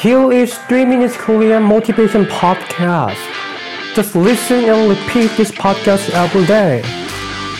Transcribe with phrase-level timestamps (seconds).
[0.00, 3.20] Here is 3 Minutes Korean Motivation Podcast.
[3.94, 6.80] Just listen and repeat this podcast every day.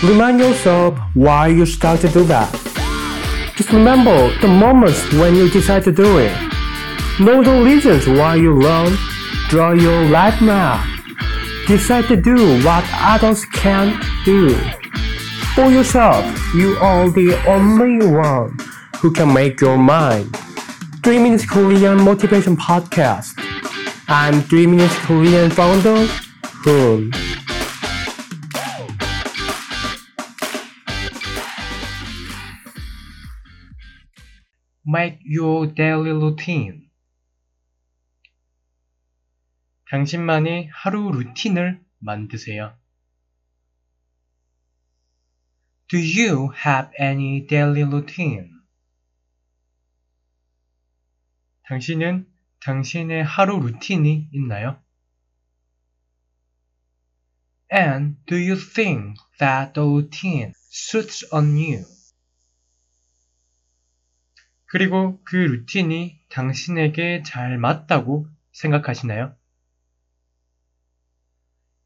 [0.02, 2.50] Remind yourself why you start to do that.
[3.56, 6.32] Just remember the moments when you decide to do it.
[7.20, 8.96] Know the reasons why you learn.
[9.50, 10.80] Draw your life map.
[11.66, 14.56] Decide to do what others can't do.
[15.54, 18.56] For yourself, you are the only one
[19.02, 20.34] who can make your mind.
[21.03, 23.33] 3 Minutes Korean Motivation Podcast.
[24.07, 26.07] I'm 3 Minutes Korean founder,
[26.63, 27.11] Hoon.
[34.85, 36.89] Make your daily routine.
[39.89, 42.73] 당신만의 하루 루틴을 만드세요.
[45.87, 48.49] Do you have any daily routine?
[51.70, 52.26] 당신은
[52.62, 54.76] 당신의 하루 루틴이 있나요?
[57.72, 61.84] And do you think that the routine suits on you?
[64.66, 69.36] 그리고 그 루틴이 당신에게 잘 맞다고 생각하시나요?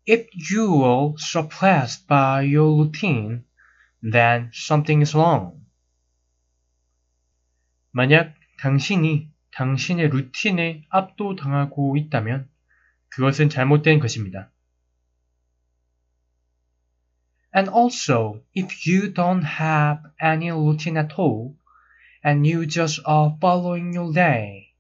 [0.08, 3.44] If you are surprised by your routine,
[4.00, 5.62] then something is wrong.
[7.90, 12.48] 만약 당신이 당신의 루틴에 압도당하고 있다면
[13.08, 14.50] 그것은 잘못된 것입니다.
[17.56, 21.54] And also, if you don't have any routine at all,
[22.26, 24.72] and you just are following your day.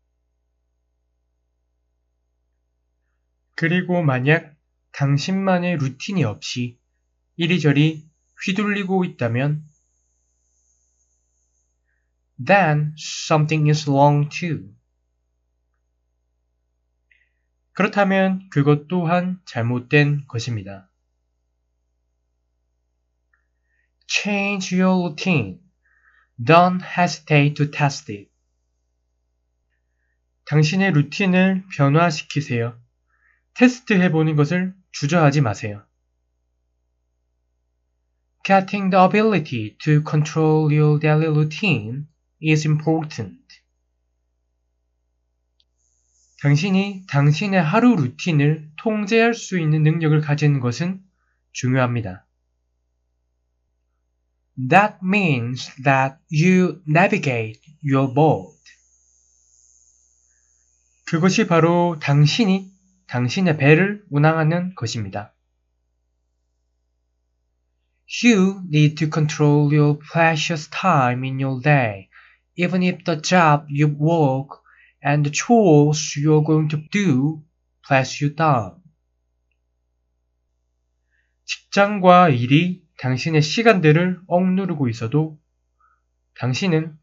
[3.54, 4.56] 그리고 만약
[4.90, 6.80] 당신만의 루틴이 없이
[7.36, 8.04] 이리저리
[8.44, 9.64] 휘둘리고 있다면
[12.38, 14.74] then something is wrong too.
[17.72, 20.88] 그렇다면 그것 또한 잘못된 것입니다.
[24.06, 25.60] Change your routine.
[26.42, 28.30] Don't hesitate to test it.
[30.46, 32.78] 당신의 루틴을 변화시키세요.
[33.54, 35.84] 테스트해보는 것을 주저하지 마세요.
[38.44, 42.06] Getting the ability to control your daily routine
[42.42, 43.38] is important.
[46.42, 51.02] 당신이 당신의 하루 루틴을 통제할 수 있는 능력을 가지는 것은
[51.52, 52.26] 중요합니다.
[54.68, 58.58] That means that you navigate your boat.
[61.06, 62.70] 그것이 바로 당신이
[63.06, 65.34] 당신의 배를 운항하는 것입니다.
[68.22, 72.08] You need to control your precious time in your day,
[72.56, 74.60] even if the job you work
[75.02, 77.42] and the chores you're going to do
[77.82, 78.82] press you down.
[81.44, 85.38] 직장과 일이 당신의 시간들을 억누르고 있어도
[86.38, 86.96] 당신은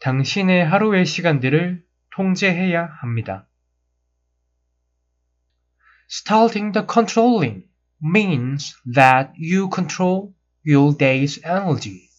[0.00, 3.48] 당신의 하루의 시간들을 통제해야 합니다.
[6.10, 7.64] Starting the controlling
[8.02, 10.34] means that you control
[10.66, 12.11] your day's energy.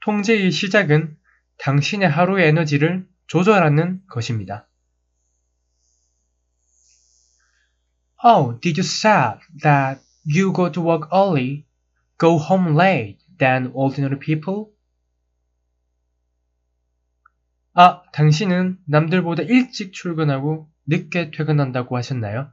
[0.00, 1.16] 통제의 시작은
[1.58, 4.68] 당신의 하루의 에너지를 조절하는 것입니다.
[8.24, 11.66] Oh, did you say that you go to work early,
[12.18, 14.66] go home late than ordinary people?
[17.74, 22.50] 아, 당신은 남들보다 일찍 출근하고 늦게 퇴근한다고 하셨나요?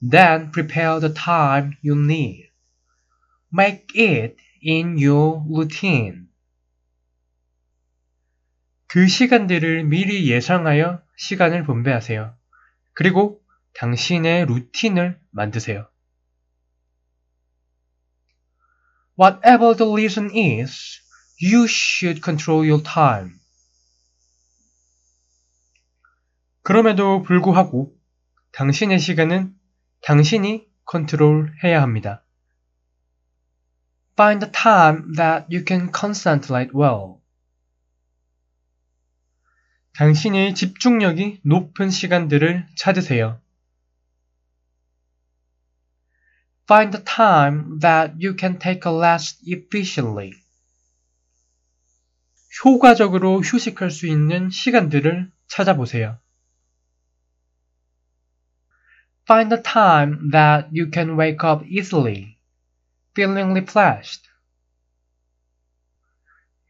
[0.00, 2.47] Then prepare the time you need.
[3.52, 6.28] Make it in your routine.
[8.86, 12.34] 그 시간들을 미리 예상하여 시간을 분배하세요.
[12.94, 13.40] 그리고
[13.74, 15.88] 당신의 루틴을 만드세요.
[19.20, 21.00] Whatever the reason is,
[21.42, 23.34] you should control your time.
[26.62, 27.94] 그럼에도 불구하고
[28.52, 29.54] 당신의 시간은
[30.02, 32.24] 당신이 컨트롤해야 합니다.
[34.18, 37.20] Find a time that you can concentrate well.
[39.94, 43.40] 당신의 집중력이 높은 시간들을 찾으세요.
[46.66, 50.32] Find a time that you can take a rest efficiently.
[52.64, 56.18] 효과적으로 휴식할 수 있는 시간들을 찾아보세요.
[59.28, 62.37] Find a time that you can wake up easily,
[63.18, 64.30] feeling refreshed.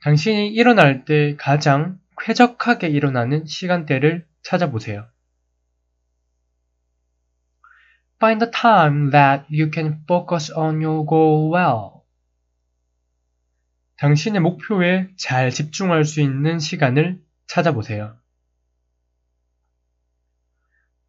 [0.01, 5.07] 당신이 일어날 때 가장 쾌적하게 일어나는 시간대를 찾아보세요.
[8.17, 12.03] Find the time that you can focus on your goal well.
[13.99, 18.17] 당신의 목표에 잘 집중할 수 있는 시간을 찾아보세요.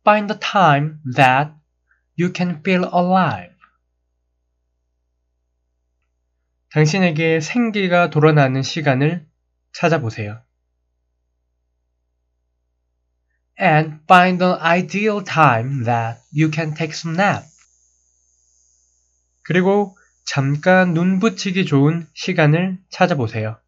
[0.06, 1.54] Find the time that
[2.20, 3.59] you can feel alive.
[6.72, 9.26] 당신에게 생기가 돌아나는 시간을
[9.74, 10.42] 찾아보세요.
[13.60, 17.46] And find the ideal time that you can take some nap.
[19.44, 23.60] 그리고 잠깐 눈 붙이기 좋은 시간을 찾아보세요.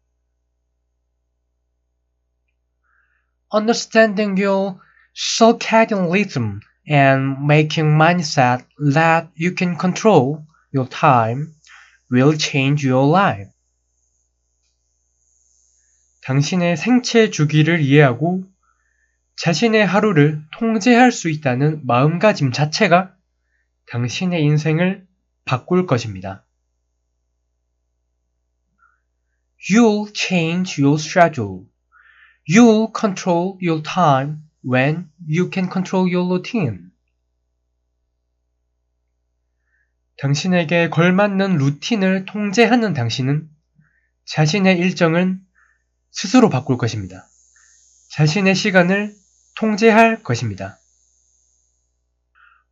[3.52, 4.78] Understanding your
[5.12, 8.64] circadian rhythm and making mindset
[8.94, 11.52] that you can control your time
[12.12, 13.50] will change your life.
[16.22, 18.44] 당신의 생체 주기를 이해하고
[19.36, 23.16] 자신의 하루를 통제할 수 있다는 마음가짐 자체가
[23.90, 25.06] 당신의 인생을
[25.44, 26.46] 바꿀 것입니다.
[29.70, 31.66] You'll change your schedule.
[32.48, 36.91] You'll control your time when you can control your routine.
[40.22, 43.50] 당신에게 걸맞는 루틴을 통제하는 당신은
[44.24, 45.40] 자신의 일정은
[46.12, 47.26] 스스로 바꿀 것입니다.
[48.12, 49.16] 자신의 시간을
[49.56, 50.78] 통제할 것입니다.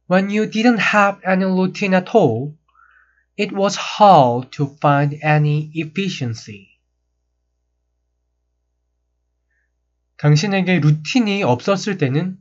[0.09, 2.55] When you didn't have any routine at all,
[3.37, 6.69] it was hard to find any efficiency.
[10.19, 12.39] 당신에게 루틴이 없었을 때는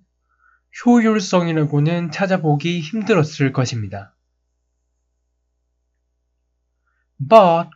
[0.85, 4.15] 효율성이라고는 찾아보기 힘들었을 것입니다.
[7.19, 7.69] But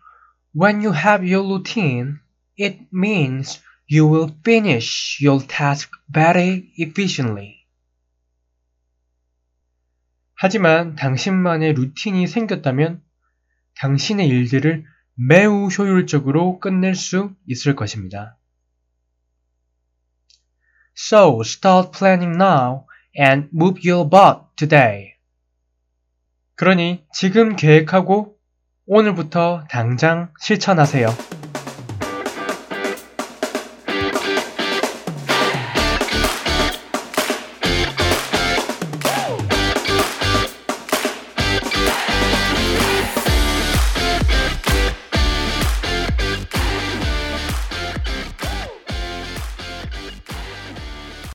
[0.54, 2.20] when you have your routine,
[2.58, 7.66] it means you will finish your task very efficiently.
[10.36, 13.02] 하지만 당신만의 루틴이 생겼다면
[13.76, 14.86] 당신의 일들을
[15.16, 18.38] 매우 효율적으로 끝낼 수 있을 것입니다.
[20.96, 22.86] So start planning now
[23.18, 25.14] and move your butt today.
[26.56, 28.33] 그러니 지금 계획하고
[28.86, 31.08] 오늘부터 당장 실천하세요.